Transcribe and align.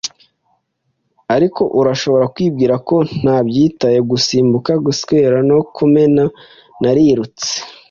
Ariko 1.35 1.61
urashobora 1.79 2.25
kwibwira 2.33 2.75
ko 2.87 2.95
ntabyitayeho; 3.21 4.05
gusimbuka, 4.11 4.71
guswera, 4.85 5.37
no 5.49 5.57
kumena, 5.75 6.23
narirutse 6.81 7.49